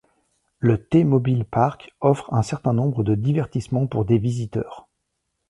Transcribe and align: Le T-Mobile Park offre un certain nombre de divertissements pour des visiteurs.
Le 0.57 0.83
T-Mobile 0.83 1.45
Park 1.45 1.93
offre 2.01 2.33
un 2.33 2.41
certain 2.41 2.73
nombre 2.73 3.03
de 3.03 3.13
divertissements 3.13 3.85
pour 3.85 4.03
des 4.03 4.17
visiteurs. 4.17 4.89